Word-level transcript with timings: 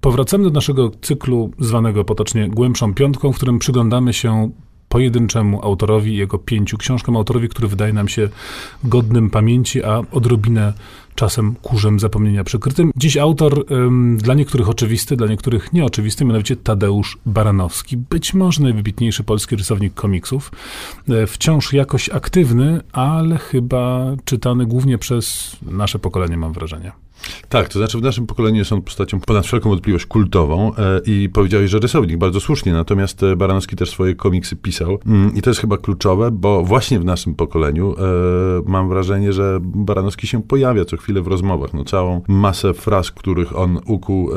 Powracamy 0.00 0.44
do 0.44 0.50
naszego 0.50 0.90
cyklu 1.02 1.50
zwanego 1.58 2.04
potocznie 2.04 2.48
Głębszą 2.48 2.94
Piątką, 2.94 3.32
w 3.32 3.36
którym 3.36 3.58
przyglądamy 3.58 4.12
się 4.12 4.50
pojedynczemu 4.88 5.64
autorowi, 5.64 6.16
jego 6.16 6.38
pięciu 6.38 6.78
książkom, 6.78 7.16
autorowi, 7.16 7.48
który 7.48 7.68
wydaje 7.68 7.92
nam 7.92 8.08
się 8.08 8.28
godnym 8.84 9.30
pamięci, 9.30 9.84
a 9.84 10.00
odrobinę 10.12 10.72
czasem 11.14 11.54
kurzem 11.62 12.00
zapomnienia 12.00 12.44
przykrytym. 12.44 12.90
Dziś 12.96 13.16
autor 13.16 13.64
ym, 13.72 14.18
dla 14.18 14.34
niektórych 14.34 14.68
oczywisty, 14.68 15.16
dla 15.16 15.26
niektórych 15.26 15.72
nieoczywisty, 15.72 16.24
mianowicie 16.24 16.56
Tadeusz 16.56 17.18
Baranowski. 17.26 17.96
Być 17.96 18.34
może 18.34 18.62
najwybitniejszy 18.62 19.24
polski 19.24 19.56
rysownik 19.56 19.94
komiksów. 19.94 20.52
E, 21.08 21.26
wciąż 21.26 21.72
jakoś 21.72 22.08
aktywny, 22.08 22.80
ale 22.92 23.38
chyba 23.38 24.06
czytany 24.24 24.66
głównie 24.66 24.98
przez 24.98 25.56
nasze 25.62 25.98
pokolenie, 25.98 26.36
mam 26.36 26.52
wrażenie. 26.52 26.92
Tak, 27.48 27.68
to 27.68 27.78
znaczy 27.78 27.98
w 27.98 28.02
naszym 28.02 28.26
pokoleniu 28.26 28.64
są 28.64 28.82
postacią 28.82 29.20
ponad 29.20 29.46
wszelką 29.46 29.70
wątpliwość 29.70 30.06
kultową 30.06 30.72
e, 30.74 31.00
i 31.06 31.28
powiedziałeś, 31.28 31.70
że 31.70 31.78
rysownik, 31.78 32.18
bardzo 32.18 32.40
słusznie, 32.40 32.72
natomiast 32.72 33.22
e, 33.22 33.36
Baranowski 33.36 33.76
też 33.76 33.90
swoje 33.90 34.14
komiksy 34.14 34.56
pisał 34.56 34.98
mm, 35.06 35.34
i 35.34 35.42
to 35.42 35.50
jest 35.50 35.60
chyba 35.60 35.78
kluczowe, 35.78 36.30
bo 36.30 36.62
właśnie 36.64 37.00
w 37.00 37.04
naszym 37.04 37.34
pokoleniu 37.34 37.94
e, 37.98 38.02
mam 38.66 38.88
wrażenie, 38.88 39.32
że 39.32 39.58
Baranowski 39.62 40.26
się 40.26 40.42
pojawia 40.42 40.84
co 40.84 40.96
chwilę 40.96 41.22
w 41.22 41.26
rozmowach, 41.26 41.74
no 41.74 41.84
całą 41.84 42.22
masę 42.28 42.74
fraz, 42.74 43.10
których 43.10 43.56
on 43.56 43.80
ukuł, 43.86 44.32
e, 44.32 44.34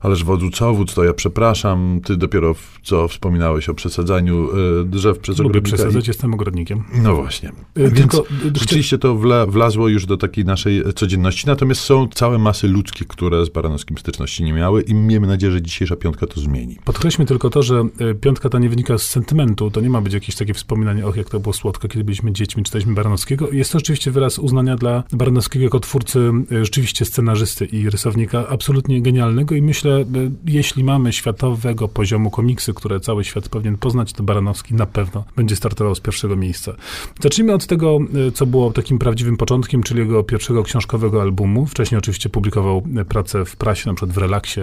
ależ 0.00 0.24
wodzu 0.24 0.50
co 0.50 0.74
wódz, 0.74 0.94
to 0.94 1.04
ja 1.04 1.12
przepraszam, 1.12 2.00
ty 2.04 2.16
dopiero 2.16 2.54
w, 2.54 2.78
co 2.82 3.08
wspominałeś 3.08 3.68
o 3.68 3.74
przesadzaniu 3.74 4.48
e, 4.50 4.84
drzew 4.84 5.18
przez 5.18 5.38
Lubię 5.38 5.62
przesadzać, 5.62 6.08
jestem 6.08 6.34
ogrodnikiem. 6.34 6.84
No 7.02 7.16
właśnie. 7.16 7.48
E, 7.76 7.90
Więc 7.90 8.22
rzeczywiście 8.54 8.98
to 8.98 9.14
wla, 9.14 9.46
wlazło 9.46 9.88
już 9.88 10.06
do 10.06 10.16
takiej 10.16 10.44
naszej 10.44 10.92
codzienności, 10.94 11.46
natomiast 11.46 11.80
są 11.80 12.07
całe 12.14 12.38
masy 12.38 12.68
ludzkie, 12.68 13.04
które 13.04 13.46
z 13.46 13.48
Baranowskim 13.48 13.98
styczności 13.98 14.44
nie 14.44 14.52
miały 14.52 14.82
i 14.82 14.94
miejmy 14.94 15.26
nadzieję, 15.26 15.52
że 15.52 15.62
dzisiejsza 15.62 15.96
piątka 15.96 16.26
to 16.26 16.40
zmieni. 16.40 16.76
Podkreślmy 16.84 17.26
tylko 17.26 17.50
to, 17.50 17.62
że 17.62 17.84
e, 17.98 18.14
piątka 18.14 18.48
ta 18.48 18.58
nie 18.58 18.68
wynika 18.68 18.98
z 18.98 19.02
sentymentu, 19.02 19.70
to 19.70 19.80
nie 19.80 19.90
ma 19.90 20.00
być 20.00 20.12
jakieś 20.12 20.34
takie 20.34 20.54
wspominanie, 20.54 21.06
och, 21.06 21.16
jak 21.16 21.30
to 21.30 21.40
było 21.40 21.52
słodko, 21.52 21.88
kiedy 21.88 22.04
byliśmy 22.04 22.32
dziećmi, 22.32 22.62
czytaliśmy 22.62 22.94
Baranowskiego. 22.94 23.50
Jest 23.50 23.72
to 23.72 23.78
rzeczywiście 23.78 24.10
wyraz 24.10 24.38
uznania 24.38 24.76
dla 24.76 25.04
Baranowskiego 25.12 25.64
jako 25.64 25.80
twórcy, 25.80 26.30
e, 26.52 26.64
rzeczywiście 26.64 27.04
scenarzysty 27.04 27.66
i 27.66 27.90
rysownika 27.90 28.48
absolutnie 28.48 29.02
genialnego 29.02 29.54
i 29.54 29.62
myślę, 29.62 30.00
e, 30.00 30.04
jeśli 30.46 30.84
mamy 30.84 31.12
światowego 31.12 31.88
poziomu 31.88 32.30
komiksy, 32.30 32.74
które 32.74 33.00
cały 33.00 33.24
świat 33.24 33.48
powinien 33.48 33.78
poznać, 33.78 34.12
to 34.12 34.22
Baranowski 34.22 34.74
na 34.74 34.86
pewno 34.86 35.24
będzie 35.36 35.56
startował 35.56 35.94
z 35.94 36.00
pierwszego 36.00 36.36
miejsca. 36.36 36.72
Zacznijmy 37.20 37.54
od 37.54 37.66
tego, 37.66 37.98
co 38.34 38.46
było 38.46 38.72
takim 38.72 38.98
prawdziwym 38.98 39.36
początkiem, 39.36 39.82
czyli 39.82 40.00
jego 40.00 40.24
pierwszego 40.24 40.62
książkowego 40.62 41.22
albumu. 41.22 41.66
Wcześniej 41.66 41.97
oczywiście 41.98 42.28
publikował 42.28 42.82
e, 42.96 43.04
pracę 43.04 43.44
w 43.44 43.56
prasie, 43.56 43.90
na 43.90 43.94
przykład 43.94 44.14
w 44.14 44.18
Relaksie, 44.18 44.60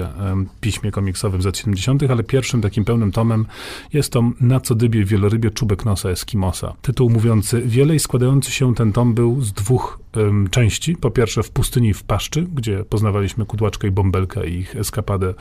piśmie 0.62 0.92
komiksowym 0.92 1.42
z 1.42 1.46
lat 1.46 1.58
70., 1.58 2.04
ale 2.04 2.24
pierwszym 2.24 2.62
takim 2.62 2.86
pełnym 2.86 3.12
tomem 3.12 3.46
jest 3.94 4.12
tom 4.12 4.34
Na 4.42 4.60
co 4.60 4.76
dybie 4.76 5.06
wielorybie 5.06 5.52
czubek 5.52 5.86
nosa 5.86 6.10
Eskimosa. 6.10 6.74
Tytuł 6.82 7.10
mówiący 7.10 7.62
wiele 7.62 7.96
i 7.96 8.00
składający 8.00 8.52
się 8.52 8.76
ten 8.76 8.94
tom 8.94 9.14
był 9.14 9.42
z 9.42 9.54
dwóch 9.54 10.00
em, 10.14 10.50
części. 10.50 10.96
Po 10.96 11.12
pierwsze 11.12 11.44
w 11.44 11.52
pustyni 11.52 11.94
w 11.94 12.04
paszczy, 12.04 12.48
gdzie 12.54 12.84
poznawaliśmy 12.84 13.46
kudłaczkę 13.46 13.88
i 13.88 13.92
bąbelkę 13.92 14.48
i 14.48 14.54
ich 14.54 14.76
eskapadę 14.76 15.34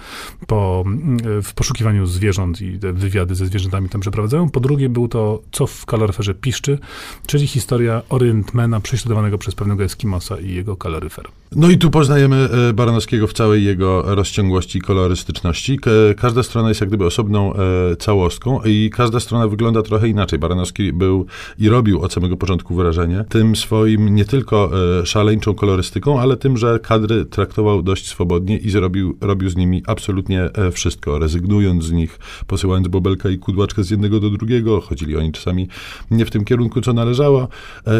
po, 0.47 0.85
mm, 0.87 1.43
w 1.43 1.55
poszukiwaniu 1.55 2.07
zwierząt 2.07 2.63
i 2.63 2.79
te 2.79 2.93
wywiady 2.93 3.35
ze 3.35 3.47
zwierzętami 3.47 3.89
tam 3.89 4.01
przeprowadzają. 4.01 4.51
Po 4.51 4.61
drugie 4.61 4.89
był 4.89 5.09
to 5.09 5.43
Co 5.53 5.67
w 5.67 5.87
kaloryferze 5.87 6.35
piszczy, 6.35 6.79
czyli 7.27 7.47
historia 7.47 8.03
Orientmana 8.09 8.81
prześladowanego 8.81 9.39
przez 9.39 9.55
pewnego 9.55 9.85
Eskimosa 9.85 10.41
i 10.41 10.55
jego 10.55 10.77
kaloryfer. 10.77 11.25
No 11.57 11.71
i 11.71 11.79
tu 11.85 11.91
poznajemy 11.91 12.49
e, 12.69 12.73
Baranowskiego 12.73 13.27
w 13.27 13.33
całej 13.33 13.65
jego 13.65 14.15
rozciągłości 14.15 14.79
i 14.79 14.81
kolorystyczności. 14.81 15.79
Każda 16.17 16.43
strona 16.43 16.69
jest 16.69 16.81
jak 16.81 16.91
gdyby 16.91 17.07
osobną 17.07 17.55
e, 17.55 17.97
całostką 17.97 18.61
i 18.65 18.91
każda 18.91 19.21
strona 19.21 19.49
wygląda 19.49 19.83
trochę 19.83 20.09
inaczej. 20.09 20.39
Baranowski 20.39 20.93
był 20.93 21.27
i 21.59 21.69
robił 21.69 22.03
od 22.03 22.13
samego 22.13 22.37
początku 22.37 22.75
wrażenie 22.75 23.25
tym 23.29 23.57
swoim 23.57 24.15
nie 24.15 24.25
tylko 24.25 24.71
e, 25.01 25.07
szaleńczą 25.07 25.55
kolorystyką, 25.55 26.21
ale 26.21 26.37
tym, 26.37 26.57
że 26.57 26.79
kadry 26.83 27.25
traktował 27.25 27.83
dość 27.83 28.09
swobodnie 28.09 28.59
i 28.59 28.71
zrobił, 28.71 29.19
robił 29.21 29.51
z 29.51 29.57
nimi 29.57 29.83
absolutnie 29.87 30.51
wszystko, 30.73 31.19
rezygnując 31.19 31.85
z 31.85 31.93
nich, 31.93 32.19
posyłając 32.47 32.89
bobelka 32.89 33.29
i 33.29 33.39
kudłaczkę 33.39 33.85
z 33.85 33.91
jednego 33.91 34.21
do 34.21 34.31
drugiego, 34.31 34.81
chodzili 34.81 35.17
oni 35.17 35.33
czasami 35.33 35.69
nie 36.11 36.27
w 36.27 36.31
tym 36.31 36.45
kierunku, 36.45 36.81
co 36.81 36.93
należało 36.93 37.49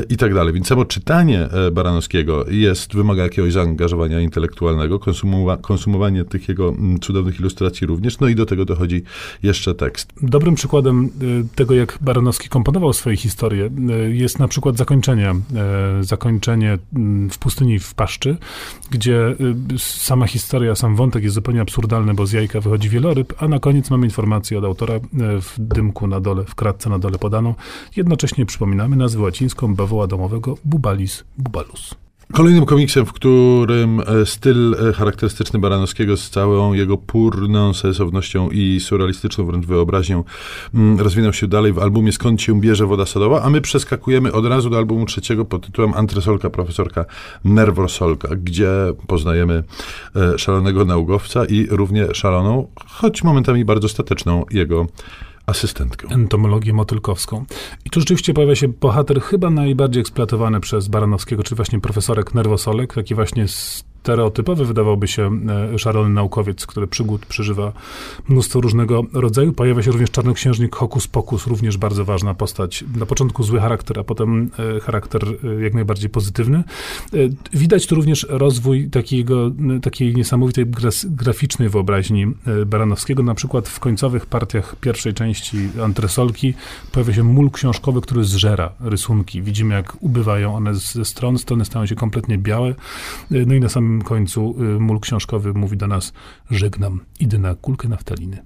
i 0.09 0.17
tak 0.17 0.35
dalej. 0.35 0.55
Więc 0.55 0.67
samo 0.67 0.85
czytanie 0.85 1.49
Baranowskiego 1.73 2.45
jest, 2.51 2.95
wymaga 2.95 3.23
jakiegoś 3.23 3.53
zaangażowania 3.53 3.74
intelektualnego, 4.23 4.99
konsumowa, 4.99 5.57
konsumowanie 5.57 6.25
tych 6.25 6.49
jego 6.49 6.69
mm, 6.69 7.01
cudownych 7.01 7.41
ilustracji 7.41 7.87
również, 7.87 8.21
no 8.21 8.29
i 8.29 8.35
do 8.35 8.47
tego 8.47 8.65
dochodzi 8.65 9.03
jeszcze 9.43 9.75
tekst. 9.75 10.13
Dobrym 10.23 10.55
przykładem 10.55 11.11
y, 11.23 11.45
tego, 11.55 11.75
jak 11.75 11.99
Baranowski 12.01 12.49
komponował 12.49 12.93
swoje 12.93 13.17
historie, 13.17 13.71
y, 14.07 14.15
jest 14.15 14.39
na 14.39 14.49
przykład 14.49 14.77
zakończenie. 14.77 15.35
y, 16.01 16.05
Zakończenie 16.05 16.79
mm, 16.97 17.31
w 17.31 17.39
pustyni 17.39 17.79
w 17.79 17.95
paszczy, 17.95 18.37
gdzie 18.91 19.37
sama 19.79 20.27
historia, 20.27 20.75
sam 20.75 20.97
wątek 20.97 21.23
jest 21.23 21.35
zupełnie 21.35 21.61
absurdalny, 21.61 22.15
bo 22.15 22.27
z 22.27 22.33
jajka 22.33 22.61
wychodzi 22.61 22.89
wieloryb, 22.89 23.33
a 23.43 23.49
na 23.49 23.59
koniec 23.59 23.91
mamy 23.91 24.07
informację 24.07 24.59
od 24.59 24.65
autora 24.65 24.95
w 25.41 25.55
dymku 25.59 26.07
na 26.07 26.21
dole, 26.21 26.45
w 26.45 26.55
kratce 26.55 26.91
na 26.91 26.99
dole 26.99 27.19
podaną. 27.19 27.55
Jednocześnie 27.97 28.47
przypominamy 28.47 28.97
nazwę 28.97 29.23
łacińską 29.23 29.75
bawoła 29.75 30.07
domowego 30.07 30.55
Bubalis 30.65 31.25
bubalus. 31.39 32.04
Kolejnym 32.35 32.67
komiksem, 32.67 33.07
w 33.07 33.13
którym 33.13 34.01
e, 34.01 34.27
styl 34.27 34.75
e, 34.89 34.93
charakterystyczny 34.93 35.59
Baranowskiego 35.59 36.17
z 36.17 36.31
całą 36.31 36.73
jego 36.73 36.99
purną 36.99 37.75
sensownością 37.75 38.51
i 38.51 38.81
surrealistyczną 38.81 39.47
wręcz 39.47 39.67
wyobraźnią 39.67 40.25
mm, 40.75 41.01
rozwinął 41.01 41.33
się 41.33 41.49
dalej 41.49 41.73
w 41.73 41.79
albumie 41.79 42.13
Skąd 42.13 42.43
się 42.43 42.61
bierze 42.61 42.87
woda 42.87 43.07
sodowa, 43.07 43.43
a 43.43 43.51
my 43.51 43.61
przeskakujemy 43.61 44.33
od 44.33 44.47
razu 44.47 44.71
do 44.71 44.77
albumu 44.77 45.07
trzeciego 45.07 45.45
pod 45.45 45.67
tytułem 45.67 45.95
Antresolka, 45.95 46.51
profesorka 46.51 47.05
Nerwosolka, 47.45 48.29
gdzie 48.37 48.71
poznajemy 49.07 49.65
e, 50.17 50.39
szalonego 50.39 50.85
naukowca 50.85 51.45
i 51.45 51.67
równie 51.71 52.15
szaloną, 52.15 52.69
choć 52.87 53.25
momentami 53.25 53.65
bardzo 53.65 53.89
stateczną 53.89 54.45
jego 54.51 54.87
asystentkę. 55.47 56.09
entomologię 56.09 56.73
motylkowską. 56.73 57.45
I 57.85 57.91
tu 57.91 58.01
rzeczywiście 58.01 58.35
pojawia 58.35 58.55
się 58.55 58.69
bohater 58.69 59.21
chyba 59.21 59.51
najbardziej 59.51 60.01
eksploatowany 60.01 60.61
przez 60.61 60.89
Baranowskiego, 60.89 61.43
czyli 61.43 61.57
właśnie 61.57 61.81
profesorek 61.81 62.35
Nerwosolek, 62.35 62.95
taki 62.95 63.15
właśnie 63.15 63.49
stereotypowy 64.05 64.65
wydawałby 64.65 65.09
się 65.09 65.31
e, 65.75 65.79
szalony 65.79 66.15
naukowiec, 66.15 66.67
który 66.67 66.87
przygód 66.87 67.27
przeżywa 67.27 67.73
mnóstwo 68.29 68.61
różnego 68.61 69.03
rodzaju. 69.13 69.53
Pojawia 69.53 69.83
się 69.83 69.91
również 69.91 70.11
czarnoksiężnik 70.11 70.77
Hokus 70.77 71.07
Pokus, 71.07 71.47
również 71.47 71.77
bardzo 71.77 72.05
ważna 72.05 72.35
postać. 72.35 72.85
Na 72.97 73.07
początku 73.07 73.43
zły 73.43 73.61
charakter, 73.61 74.01
a 74.01 74.05
potem 74.05 74.51
e, 74.77 74.81
charakter 74.81 75.23
e, 75.25 75.63
jak 75.63 75.75
najbardziej 75.75 76.11
pozytywny. 76.11 76.65
Widać 77.53 77.87
tu 77.87 77.95
również 77.95 78.27
rozwój 78.31 78.91
takiego, 78.91 79.51
takiej 79.83 80.15
niesamowitej 80.15 80.67
graficznej 81.05 81.69
wyobraźni 81.69 82.27
Baranowskiego. 82.67 83.23
Na 83.23 83.35
przykład 83.35 83.69
w 83.69 83.81
końcowych 83.81 84.27
partiach 84.27 84.77
pierwszej 84.77 85.15
części 85.15 85.57
Antresolki 85.85 86.55
pojawia 86.93 87.15
się 87.15 87.23
mól 87.25 87.51
książkowy, 87.51 88.01
który 88.01 88.25
zżera 88.25 88.73
rysunki. 88.81 89.43
Widzimy, 89.43 89.75
jak 89.75 89.97
ubywają 90.01 90.57
one 90.57 90.75
ze 90.75 91.05
stron, 91.05 91.39
strony 91.39 91.65
stają 91.65 91.87
się 91.87 91.95
kompletnie 91.95 92.39
białe. 92.39 92.75
No 93.31 93.55
i 93.55 93.61
na 93.61 93.69
samym 93.69 93.94
końcu 94.03 94.55
y, 94.77 94.81
mól 94.81 95.01
książkowy 95.01 95.55
mówi 95.55 95.77
do 95.77 95.87
nas, 95.87 96.13
żegnam, 96.51 97.01
idę 97.21 97.39
na 97.39 97.55
kulkę 97.55 97.89
naftaliny. 97.89 98.43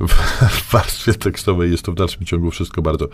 w, 0.00 0.12
w 0.50 0.72
warstwie 0.72 1.14
tekstowej 1.14 1.70
jest 1.70 1.82
to 1.82 1.92
w 1.92 1.94
dalszym 1.94 2.24
ciągu 2.24 2.50
wszystko 2.50 2.82
bardzo 2.82 3.08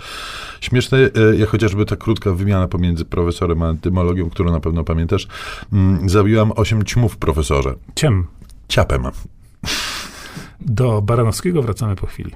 śmieszne, 0.60 0.98
e, 0.98 1.36
jak 1.36 1.48
chociażby 1.48 1.86
ta 1.86 1.96
krótka 1.96 2.32
wymiana 2.32 2.68
pomiędzy 2.68 3.04
profesorem 3.04 3.62
a 3.62 3.68
entymologią, 3.68 4.30
którą 4.30 4.52
na 4.52 4.60
pewno 4.60 4.84
pamiętasz. 4.84 5.28
Mm, 5.72 6.08
Zabiłam 6.08 6.52
osiem 6.52 6.84
ćmów, 6.84 7.16
profesorze. 7.16 7.74
Ciem, 7.94 8.26
Ciapem. 8.68 9.02
do 10.60 11.02
Baranowskiego 11.02 11.62
wracamy 11.62 11.96
po 11.96 12.06
chwili. 12.06 12.32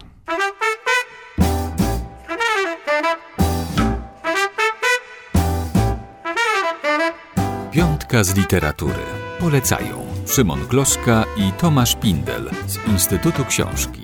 Piątka 7.94 8.25
z 8.25 8.37
literatury. 8.37 9.05
Polecają 9.41 10.06
Szymon 10.26 10.61
Gloszka 10.70 11.25
i 11.37 11.52
Tomasz 11.52 11.96
Pindel 11.96 12.50
z 12.67 12.88
Instytutu 12.88 13.44
Książki. 13.44 14.00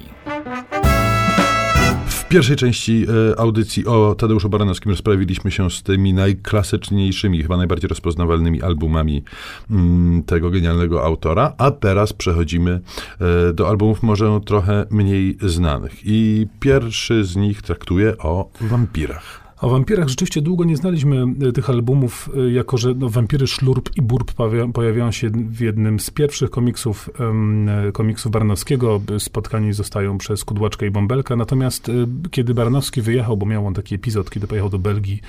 W 2.07 2.29
pierwszej 2.29 2.57
części 2.57 3.07
e, 3.33 3.41
audycji 3.41 3.87
o 3.87 4.15
Tadeuszu 4.15 4.49
Baranowskim 4.49 4.91
rozprawiliśmy 4.91 5.51
się 5.51 5.71
z 5.71 5.83
tymi 5.83 6.15
najklasyczniejszymi, 6.15 7.43
chyba 7.43 7.57
najbardziej 7.57 7.89
rozpoznawalnymi 7.89 8.63
albumami 8.63 9.25
mm, 9.71 10.23
tego 10.23 10.51
genialnego 10.51 11.05
autora, 11.05 11.55
a 11.59 11.71
teraz 11.71 12.13
przechodzimy 12.13 12.81
e, 13.21 13.53
do 13.53 13.69
albumów 13.69 14.03
może 14.03 14.41
trochę 14.45 14.87
mniej 14.91 15.39
znanych. 15.43 16.01
I 16.05 16.47
pierwszy 16.61 17.25
z 17.25 17.37
nich 17.37 17.63
traktuje 17.63 18.19
o 18.19 18.51
wampirach. 18.61 19.50
O 19.61 19.69
wampirach 19.69 20.09
rzeczywiście 20.09 20.43
długo 20.43 20.65
nie 20.65 20.77
znaliśmy 20.77 21.25
e, 21.49 21.53
tych 21.53 21.71
albumów, 21.71 22.31
e, 22.37 22.53
jako 22.53 22.77
że 22.77 22.95
no, 22.95 23.09
wampiry 23.09 23.47
Szlurp 23.47 23.91
i 23.97 24.03
Burb 24.03 24.33
pojawiają 24.75 25.11
się 25.11 25.31
w 25.31 25.61
jednym 25.61 26.01
z 26.01 26.11
pierwszych 26.11 26.51
komiksów, 26.51 27.11
um, 27.19 27.69
komiksów 27.93 28.33
Baranowskiego. 28.33 29.01
Spotkani 29.19 29.73
zostają 29.73 30.19
przez 30.19 30.45
Kudłaczkę 30.45 30.87
i 30.87 30.91
Bąbelka. 30.91 31.37
Natomiast 31.37 31.91
kiedy 32.31 32.55
Baranowski 32.55 33.03
wyjechał, 33.03 33.37
bo 33.37 33.47
miał 33.47 33.67
on 33.67 33.75
taki 33.75 33.95
epizod, 33.95 34.31
kiedy 34.31 34.47
pojechał 34.47 34.71
do 34.71 34.79
Belgii 34.79 35.21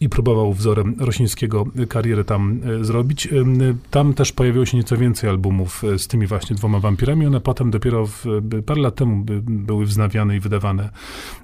i 0.00 0.08
próbował 0.08 0.52
wzorem 0.52 0.94
Rosińskiego 0.98 1.64
karierę 1.88 2.24
tam 2.24 2.60
zrobić, 2.80 3.28
tam 3.90 4.14
też 4.14 4.32
pojawiło 4.32 4.66
się 4.66 4.76
nieco 4.76 4.96
więcej 4.96 5.30
albumów 5.30 5.82
z 5.98 6.06
tymi 6.06 6.26
właśnie 6.26 6.56
dwoma 6.56 6.80
wampirami. 6.80 7.26
One 7.26 7.40
potem 7.40 7.70
dopiero 7.70 8.06
w, 8.06 8.24
parę 8.66 8.80
lat 8.80 8.94
temu 8.94 9.24
były 9.46 9.86
wznawiane 9.86 10.36
i 10.36 10.40
wydawane 10.40 10.90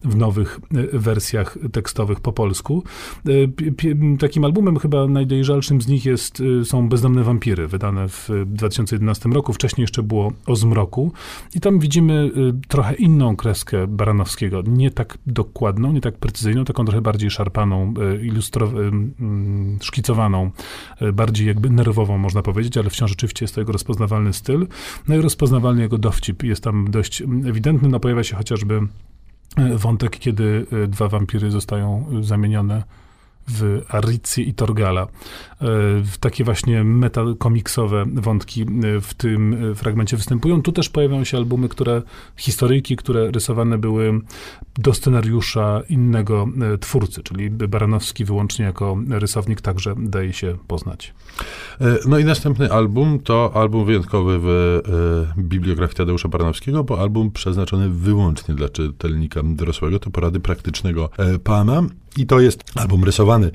w 0.05 0.17
nowych 0.17 0.61
wersjach 0.93 1.59
tekstowych 1.73 2.22
po 2.23 2.33
polsku. 2.33 2.83
E, 3.29 4.19
takim 4.19 4.45
albumem 4.45 4.79
chyba 4.79 5.07
najdojrzalszym 5.07 5.83
z 5.83 5.89
nich 5.89 6.05
jest, 6.05 6.43
e, 6.61 6.65
są 6.65 6.89
Bezdomne 6.89 7.25
Wampiry, 7.25 7.67
wydane 7.69 8.09
w 8.09 8.29
2011 8.47 9.33
roku. 9.33 9.53
Wcześniej 9.53 9.83
jeszcze 9.83 10.03
było 10.03 10.33
O 10.47 10.57
Zmroku. 10.57 11.13
I 11.55 11.61
tam 11.61 11.79
widzimy 11.79 12.31
e, 12.37 12.69
trochę 12.69 12.95
inną 12.95 13.37
kreskę 13.37 13.87
Baranowskiego. 13.87 14.63
Nie 14.67 14.91
tak 14.91 15.19
dokładną, 15.27 15.93
nie 15.93 16.01
tak 16.01 16.19
precyzyjną, 16.19 16.65
taką 16.65 16.85
trochę 16.85 17.01
bardziej 17.01 17.31
szarpaną, 17.31 17.95
ilustrowaną, 18.23 18.91
szkicowaną, 19.81 20.51
bardziej 21.13 21.47
jakby 21.47 21.71
nerwową, 21.71 22.19
można 22.19 22.43
powiedzieć, 22.43 22.77
ale 22.77 22.91
wciąż 22.91 23.11
rzeczywiście 23.11 23.45
jest 23.45 23.55
to 23.55 23.61
jego 23.61 23.73
rozpoznawalny 23.73 24.33
styl. 24.33 24.67
No 25.09 25.17
i 25.17 25.21
rozpoznawalny 25.21 25.83
jego 25.83 25.99
dowcip 25.99 26.43
jest 26.43 26.65
tam 26.65 26.91
dość 26.91 27.23
ewidentny. 27.23 27.89
No 27.89 28.01
pojawia 28.01 28.25
się 28.25 28.37
chociażby 28.37 28.81
wątek, 29.77 30.19
kiedy 30.19 30.67
e, 30.85 30.87
dwa 30.87 31.09
wampiry 31.09 31.51
zostają 31.51 32.07
zamienione 32.21 32.83
w 33.49 33.83
Aricji 33.89 34.49
i 34.49 34.55
Torgala. 34.55 35.03
E, 35.03 35.67
takie 36.21 36.45
właśnie 36.45 36.85
metakomiksowe 36.85 38.05
wątki 38.15 38.63
e, 38.63 38.67
w 39.01 39.15
tym 39.15 39.75
fragmencie 39.75 40.17
występują. 40.17 40.63
Tu 40.63 40.73
też 40.73 40.89
pojawiają 40.89 41.25
się 41.25 41.37
albumy, 41.37 41.69
które, 41.69 42.03
historyjki, 42.37 42.97
które 42.97 43.31
rysowane 43.31 43.79
były 43.79 44.21
do 44.79 44.95
scenariusza 44.95 45.83
innego 45.89 46.49
twórcy, 46.81 47.23
czyli 47.23 47.51
Baranowski 47.51 48.25
wyłącznie 48.25 48.65
jako 48.65 48.97
rysownik 49.11 49.61
także 49.61 49.95
daje 49.99 50.33
się 50.33 50.57
poznać. 50.67 51.15
No 52.07 52.19
i 52.19 52.25
następny 52.25 52.73
album 52.73 53.19
to 53.19 53.53
album 53.55 53.85
wyjątkowy 53.85 54.39
w 54.43 54.81
bibliografii 55.39 55.97
Tadeusza 55.97 56.29
Baranowskiego, 56.29 56.85
bo 56.85 57.01
album 57.01 57.31
przeznaczony 57.31 57.89
wyłącznie 57.89 58.55
dla 58.55 58.69
czytelnika 58.69 59.41
dorosłego, 59.45 59.99
to 59.99 60.11
porady 60.11 60.41
praktycznego 60.41 61.11
e, 61.19 61.39
pana. 61.39 61.83
I 62.17 62.27
to 62.27 62.41
jest 62.41 62.65
album 62.75 63.05
rysowany 63.05 63.51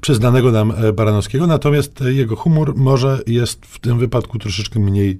przez 0.00 0.18
danego 0.18 0.52
nam 0.52 0.72
e, 0.76 0.92
Baranowskiego, 0.92 1.46
natomiast 1.46 2.00
jego 2.00 2.36
humor 2.36 2.76
może 2.76 3.20
jest 3.26 3.66
w 3.66 3.78
tym 3.78 3.98
wypadku 3.98 4.38
troszeczkę 4.38 4.80
mniej 4.80 5.18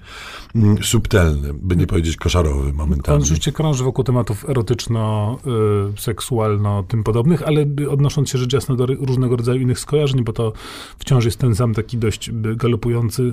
mm, 0.55 0.83
subtelny, 0.83 1.55
by 1.55 1.77
nie 1.77 1.87
powiedzieć 1.87 2.17
koszarowy 2.17 2.73
momentami. 2.73 3.17
On 3.17 3.23
oczywiście 3.23 3.53
krąży 3.53 3.85
wokół 3.85 4.05
tematów 4.05 4.49
erotyczno-seksualno, 4.49 6.81
y, 6.81 6.85
tym 6.89 7.05
podobnych, 7.05 7.43
ale 7.43 7.67
odnosząc 7.91 8.31
się 8.31 8.39
rzecz 8.39 8.53
jasna 8.53 8.75
do 8.75 8.87
różnego 8.87 9.37
rodzaju 9.37 9.61
innych 9.61 9.79
skojarzeń, 9.79 10.25
bo 10.25 10.33
to 10.33 10.53
wciąż 10.99 11.25
jest 11.25 11.39
ten 11.39 11.55
sam 11.55 11.75
taki 11.75 11.99
dość 11.99 12.31
galopujący 12.33 13.33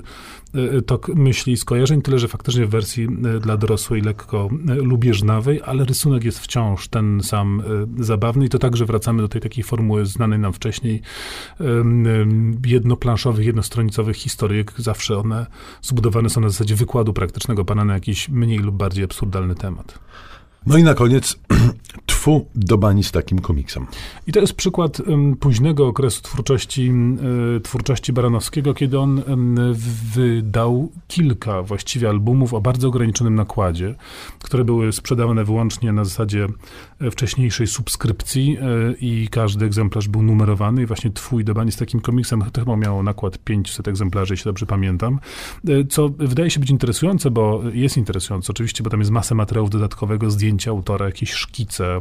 tok 0.86 1.08
myśli 1.08 1.52
i 1.52 1.56
skojarzeń, 1.56 2.02
tyle 2.02 2.18
że 2.18 2.28
faktycznie 2.28 2.66
w 2.66 2.70
wersji 2.70 3.08
dla 3.40 3.56
dorosłej 3.56 4.02
lekko 4.02 4.48
lubieżnawej, 4.64 5.60
ale 5.64 5.84
rysunek 5.84 6.24
jest 6.24 6.38
wciąż 6.38 6.88
ten 6.88 7.20
sam 7.22 7.62
zabawny 7.98 8.46
i 8.46 8.48
to 8.48 8.58
także 8.58 8.84
wracamy 8.84 9.22
do 9.22 9.28
tej 9.28 9.40
takiej 9.44 9.64
formuły 9.64 10.06
znanej 10.06 10.38
nam 10.38 10.52
wcześniej, 10.52 11.02
jednoplanszowych, 12.66 13.46
jednostronicowych 13.46 14.16
historyjek. 14.16 14.72
Zawsze 14.78 15.18
one 15.18 15.46
zbudowane 15.82 16.30
są 16.30 16.40
na 16.40 16.48
zasadzie 16.48 16.74
wykładu 16.74 17.12
praktycznego 17.12 17.64
pana 17.64 17.84
na 17.84 17.94
jakiś 17.94 18.28
mniej 18.28 18.58
lub 18.58 18.76
bardziej 18.76 19.04
absurdalny 19.04 19.54
temat. 19.54 19.98
No 20.66 20.76
i 20.76 20.82
na 20.82 20.94
koniec 20.94 21.38
tfu 22.24 22.46
do 22.54 22.78
bani 22.78 23.04
z 23.04 23.12
takim 23.12 23.38
komiksem. 23.38 23.86
I 24.26 24.32
to 24.32 24.40
jest 24.40 24.54
przykład 24.54 25.00
um, 25.00 25.36
późnego 25.36 25.86
okresu 25.86 26.22
twórczości, 26.22 26.90
um, 26.90 27.18
twórczości 27.62 28.12
Baranowskiego, 28.12 28.74
kiedy 28.74 28.98
on 28.98 29.22
um, 29.28 29.74
wydał 30.14 30.92
kilka 31.08 31.62
właściwie 31.62 32.08
albumów 32.08 32.54
o 32.54 32.60
bardzo 32.60 32.88
ograniczonym 32.88 33.34
nakładzie, 33.34 33.94
które 34.42 34.64
były 34.64 34.92
sprzedawane 34.92 35.44
wyłącznie 35.44 35.92
na 35.92 36.04
zasadzie 36.04 36.48
e, 37.00 37.10
wcześniejszej 37.10 37.66
subskrypcji 37.66 38.56
e, 38.60 38.94
i 39.00 39.28
każdy 39.30 39.64
egzemplarz 39.64 40.08
był 40.08 40.22
numerowany 40.22 40.82
i 40.82 40.86
właśnie 40.86 41.10
twój 41.10 41.44
do 41.44 41.54
bani 41.54 41.72
z 41.72 41.76
takim 41.76 42.00
komiksem 42.00 42.44
to 42.52 42.60
chyba 42.60 42.76
miało 42.76 43.02
nakład 43.02 43.38
500 43.38 43.88
egzemplarzy, 43.88 44.34
jeśli 44.34 44.44
dobrze 44.44 44.66
pamiętam, 44.66 45.20
co 45.90 46.08
wydaje 46.08 46.50
się 46.50 46.60
być 46.60 46.70
interesujące, 46.70 47.30
bo 47.30 47.62
jest 47.72 47.96
interesujące 47.96 48.52
oczywiście, 48.52 48.84
bo 48.84 48.90
tam 48.90 49.00
jest 49.00 49.12
masę 49.12 49.34
materiałów 49.34 49.70
dodatkowego, 49.70 50.30
zdjęcia 50.30 50.70
autora, 50.70 51.06
jakieś 51.06 51.32
szkice, 51.32 52.00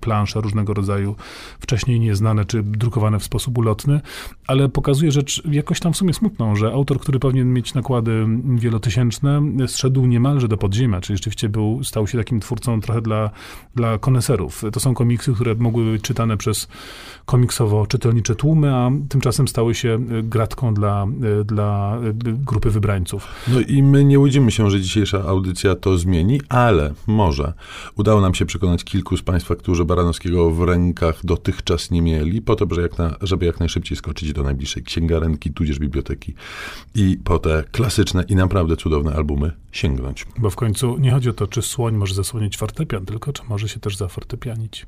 plansze 0.00 0.40
różnego 0.40 0.74
rodzaju, 0.74 1.16
wcześniej 1.60 2.00
nieznane 2.00 2.44
czy 2.44 2.62
drukowane 2.62 3.18
w 3.18 3.24
sposób 3.24 3.58
ulotny, 3.58 4.00
ale 4.46 4.68
pokazuje 4.68 5.12
rzecz 5.12 5.42
jakoś 5.50 5.80
tam 5.80 5.92
w 5.92 5.96
sumie 5.96 6.14
smutną, 6.14 6.56
że 6.56 6.72
autor, 6.72 7.00
który 7.00 7.18
powinien 7.18 7.52
mieć 7.52 7.74
nakłady 7.74 8.26
wielotysięczne, 8.54 9.42
zszedł 9.66 10.06
niemalże 10.06 10.48
do 10.48 10.56
podziemia, 10.56 11.00
czyli 11.00 11.16
rzeczywiście 11.16 11.48
był, 11.48 11.84
stał 11.84 12.06
się 12.06 12.18
takim 12.18 12.40
twórcą 12.40 12.80
trochę 12.80 13.02
dla, 13.02 13.30
dla 13.74 13.98
koneserów. 13.98 14.64
To 14.72 14.80
są 14.80 14.94
komiksy, 14.94 15.34
które 15.34 15.54
mogły 15.54 15.92
być 15.92 16.02
czytane 16.02 16.36
przez 16.36 16.68
komiksowo-czytelnicze 17.26 18.34
tłumy, 18.34 18.74
a 18.74 18.90
tymczasem 19.08 19.48
stały 19.48 19.74
się 19.74 19.98
gratką 20.22 20.74
dla, 20.74 21.06
dla 21.44 21.98
grupy 22.24 22.70
wybrańców. 22.70 23.28
No 23.48 23.60
i 23.60 23.82
my 23.82 24.04
nie 24.04 24.18
łudzimy 24.18 24.50
się, 24.50 24.70
że 24.70 24.80
dzisiejsza 24.80 25.24
audycja 25.24 25.74
to 25.74 25.98
zmieni, 25.98 26.40
ale 26.48 26.94
może 27.06 27.52
udało 27.96 28.20
nam 28.20 28.34
się 28.34 28.46
przekonać 28.46 28.84
kilku 28.84 29.16
z 29.16 29.22
Państwa, 29.32 29.56
którzy 29.56 29.84
Baranowskiego 29.84 30.50
w 30.50 30.62
rękach 30.62 31.26
dotychczas 31.26 31.90
nie 31.90 32.02
mieli, 32.02 32.42
po 32.42 32.56
to, 32.56 32.66
żeby 32.70 32.82
jak, 32.82 32.98
na, 32.98 33.16
żeby 33.20 33.46
jak 33.46 33.60
najszybciej 33.60 33.96
skoczyć 33.96 34.32
do 34.32 34.42
najbliższej 34.42 34.82
księgarenki, 34.82 35.52
tudzież 35.52 35.78
biblioteki 35.78 36.34
i 36.94 37.18
po 37.24 37.38
te 37.38 37.64
klasyczne 37.72 38.24
i 38.28 38.36
naprawdę 38.36 38.76
cudowne 38.76 39.14
albumy 39.14 39.52
sięgnąć. 39.72 40.26
Bo 40.38 40.50
w 40.50 40.56
końcu 40.56 40.98
nie 40.98 41.10
chodzi 41.10 41.28
o 41.28 41.32
to, 41.32 41.46
czy 41.46 41.62
słoń 41.62 41.96
może 41.96 42.14
zasłonić 42.14 42.56
fortepian, 42.56 43.06
tylko 43.06 43.32
czy 43.32 43.42
może 43.48 43.68
się 43.68 43.80
też 43.80 43.96
zafortepianić. 43.96 44.86